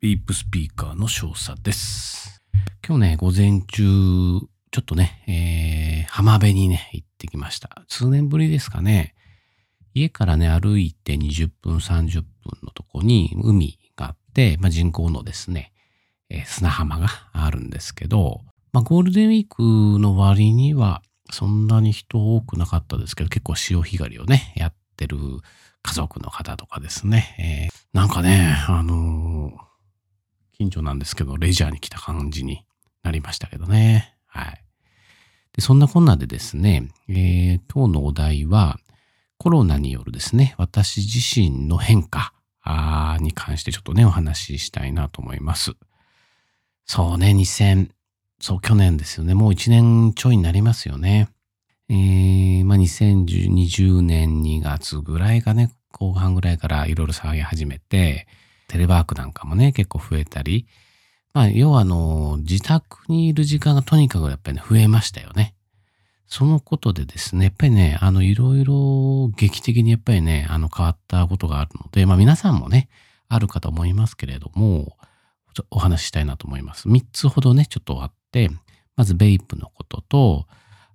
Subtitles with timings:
[0.00, 2.40] ビープスピーカーの少佐です。
[2.86, 7.82] 今日ね、午前中、ちょっとね、えー、浜辺にね、行ってきました。
[7.88, 9.16] 数年ぶりですかね。
[9.94, 12.26] 家からね、歩いて20分、30分
[12.62, 15.72] のとこに海があって、まあ、人工のですね、
[16.30, 25.18] えー、砂浜があるんですけど、まあ、ゴールデンウィークの割には、そんなに人多くなかったですけど、結構潮干狩りをね、やってる
[25.82, 29.67] 家族の方とかですね、えー、なんかね、あのー
[30.58, 32.64] 近所なんですけど、レジャーに来た感じに
[33.04, 34.16] なりましたけどね。
[34.26, 34.64] はい。
[35.52, 38.78] でそんなこんなでですね、えー、今日のお題は、
[39.38, 42.32] コロナによるですね、私自身の変化
[43.20, 45.74] に関してちょっとね、お話ししたいなと思います。
[46.86, 47.90] そうね、2000、
[48.40, 49.34] そう、去年ですよね。
[49.34, 51.28] もう1年ちょいになりますよね。
[51.88, 58.26] えー、まあ、2020年2月ぐらいがね、後半ぐらいからいろいろ騒ぎ始めて、
[58.68, 60.66] テレワークなんかもね、結構増えたり、
[61.34, 65.54] まあ、要はあの、自宅にいる時間がとにかくやっぱりね、増えましたよね。
[66.26, 72.88] そのことでですね、やっぱりね、あの、いろいろ劇的にやっぱりね、あの、変わったことがあるので、まあ皆さんもね、
[73.28, 74.96] あるかと思いますけれども、
[75.70, 76.88] お話ししたいなと思います。
[76.88, 78.50] 3つほどね、ちょっとあって、
[78.96, 80.46] まずベイプのことと、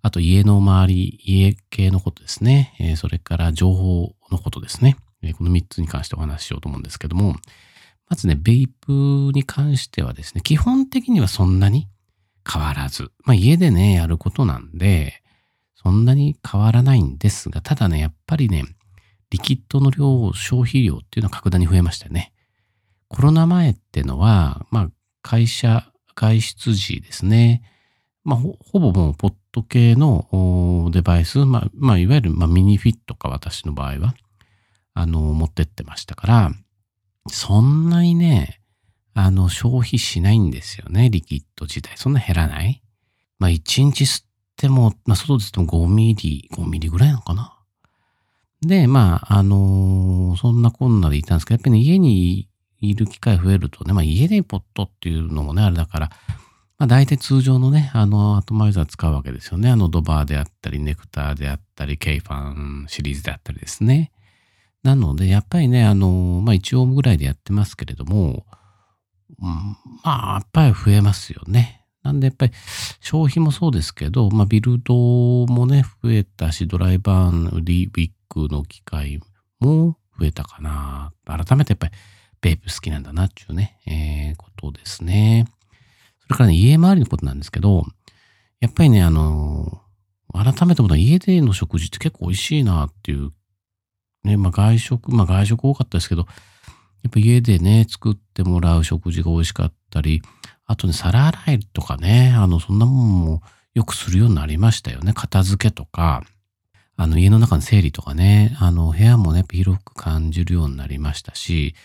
[0.01, 2.75] あと家の周り、家系のことですね。
[2.79, 4.97] えー、それから情報のことですね。
[5.23, 7.35] えこの3つに関してお話ししようと思うんですけども、
[8.09, 11.88] まずね、ベイプに関してはですね、基本的にはそんなに
[12.52, 15.21] 変わらず、まあ家でね、やることなんで、
[15.75, 18.66] そんなに変わらないんですが、ただね、やっぱりね、
[19.29, 22.33] リキッドの量、消費量っていうのは格段に増えましたよね。
[23.07, 24.89] コロナ前ってのは、まあ
[25.21, 27.63] 会社外出時ですね、
[28.23, 34.16] まあほぼもうポット系のデバイス、まあ、まあ、いわゆる、まあ、ミニフィットか私の場合は、
[34.94, 36.52] あの、持ってってましたから、
[37.27, 38.61] そんなにね、
[39.13, 41.97] あの、消費しないんですよね、リキッド自体。
[41.97, 42.81] そんな減らない
[43.39, 44.25] まあ、1日吸っ
[44.58, 47.57] ても、まあ、外で吸っても5ミリ、5ミリぐらいなのかな。
[48.62, 52.47] で、まあ、あのー、そんなこんなでいたんですけど、やっぱりね、家に
[52.79, 56.09] いる機会増えるとね、まあ、家でポッドっていうのもね、あれだから、
[56.79, 59.69] まあ、大体通常のね、あの、アトマイザー使うわけですよね。
[59.69, 64.12] あの、ドバーであったり、ネクターであったり、ケイファンシリーズであったりですね。
[64.83, 68.45] なので、やっぱりね、あの、まあ、1オームぐらいでやってますけれども、
[69.41, 71.85] うん、まあ、やっぱり増えますよね。
[72.03, 72.51] なんで、やっぱり
[72.99, 74.93] 消費もそうですけど、まあ、ビルド
[75.47, 79.22] もね、増えたし、ドライバーのリウィックの機会
[79.61, 81.13] も増えたかな。
[81.25, 81.93] 改めてやっぱり、
[82.41, 85.45] ベープ好きなんだなっていうね、えー、ことですね。
[86.23, 87.85] それからね、家周りのことなんですけど、
[88.59, 89.81] やっぱりね、あの、
[90.33, 93.31] 改めて思った家での食事って結構美味しいなっていう
[94.23, 96.25] ね、まあ外食、まあ外食多かったですけど、
[97.03, 100.22] やっぱ家でね、作ってもらう食事が美味しかったり、
[100.66, 103.41] あとね、皿洗いとかね、あの、そんなもんも
[103.73, 105.13] よくするようになりましたよね。
[105.13, 106.23] 片付けとか、
[106.95, 111.75] あの、家の中の整理とかね、あの、部屋もね、広く感じるようになりましたし、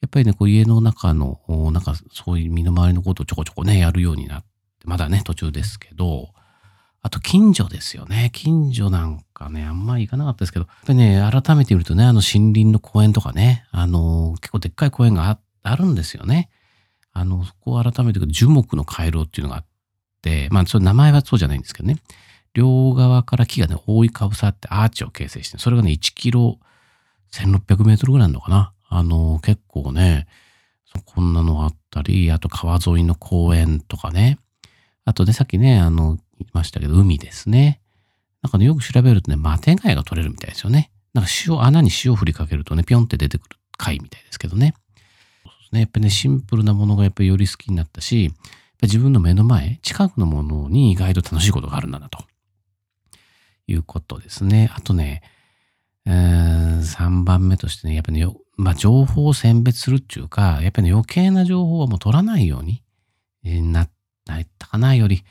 [0.00, 1.40] やっぱりね、こう家の中の、
[1.72, 4.48] なんかそういう身の回りのことをちょこちょこね、やるようになって、
[4.84, 6.30] まだね、途中ですけど、
[7.04, 8.30] あと近所ですよね。
[8.32, 16.48] 近所なんかね、あんまり行かなかったですけど、やっぱりね、改めて見るとね、あの森林の公園とかね、あの、結構でっかい公園があるんですよね。
[17.12, 19.64] あの、そこを改めて樹木の回廊っていうのがあっ
[20.22, 21.98] て、まあ、それ名前はそうじゃないんですけどね。
[22.54, 26.58] 両側から木がね、覆いかぶさってアーチを形成して、それがね、1キロ
[27.32, 28.72] 1600メートルぐらいなのかな。
[28.88, 30.26] あの、結構ね、
[31.04, 34.38] こんなのあったり、あと川沿いの公園とかね。
[35.04, 37.80] あとね、さっきね、あの、いましたけど、海ですね。
[38.42, 40.90] なんかね、よく調べるとね、マテ貝が取れるみたいですよね。
[41.14, 44.74] なんか塩、穴に塩を振りかけるとね、ぴょんって出てくる貝みたいですけどね。
[45.44, 45.80] そうですね。
[45.80, 48.32] やっぱりね、シンプルなものがやっぱりより好きになったし、
[48.82, 52.24] 自分の目の前、近くのものに意外と楽しいことがあるんだな、と
[53.66, 54.70] いうことですね。
[54.74, 55.22] あとね、
[56.06, 58.26] えー、3番目としてね、やっぱね、
[58.56, 62.82] まあ、情報を選別するっていうか、やっぱりね、余計な情報はもう取らないように
[63.72, 63.90] なっ
[64.58, 65.24] たかな、より、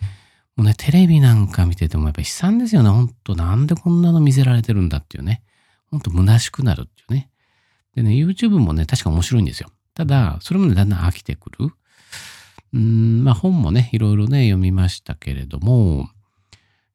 [0.56, 2.90] もうね、テレビなんか見ててもやっぱ悲惨ですよね。
[2.90, 5.42] ほんと、なんでこんなの見せられてるんだっていうね。
[5.90, 7.30] ほんと虚しくなるっていうね。
[7.96, 9.70] でね、YouTube もね、確か面白いんですよ。
[9.96, 11.70] ただ、それもね、だんだん飽きてくる。
[12.74, 16.10] うん、まあ本もね、いろいろね、読みましたけれども、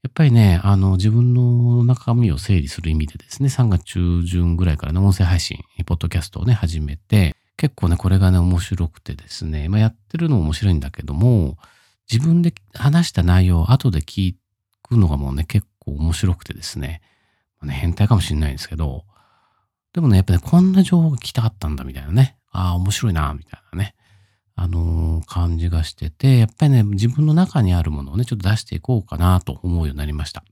[0.03, 11.59] やっぱりね、あの、自分の中身を整理する意味でですね、3月中旬ぐらいからね、音声配信、ポッドキャストをね、始めて、結構ね、これがね、面白くてですね、まあやってるのも面白いんだけども、
[12.11, 14.35] 自分で話した内容を後で聞
[14.83, 17.03] くのがもうね、結構面白くてですね、
[17.61, 19.05] まあ、ね変態かもしれないんですけど、
[19.93, 23.95] でもね、やっぱね、こんな情報が聞きたかったんだみたいなね、ああ、面白いな、みたいなね。
[24.55, 30.43] あのー感じがしてて、やっぱりね、自分の中にあるものをね、ちょっと出していこうかなと思うようになりました。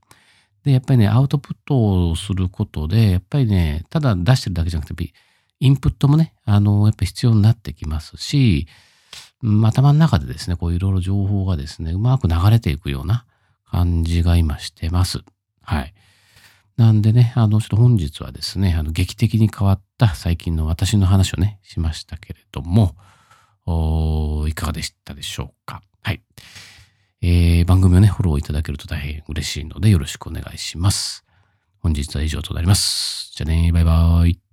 [0.63, 5.13] で、やっぱりね、アウトプットをすることで、やっぱりね、ただ出してるだけじゃなくて、
[5.59, 8.67] インプットもね、あのーやっぱ必要になってきますし、
[9.43, 13.25] 頭の中でですね、こういろいろ情報がですね、うまく流れていくような
[13.69, 15.19] 感じが今してます。
[15.61, 15.93] はい。
[16.77, 22.95] なんでね、あの、ちょっと本日はですね、あの、劇的に変わった最近の私の話をね、しましたけれども、
[24.47, 25.81] いかがでしたでしょうか。
[26.03, 26.21] はい。
[27.21, 31.25] えー、番組をね、フォローいただけると大変嬉しいのでよろしくお願いします。
[31.79, 33.31] 本日は以上となります。
[33.35, 34.46] じゃあね、バイバーイ。